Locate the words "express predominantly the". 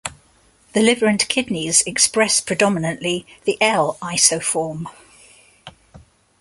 1.83-3.55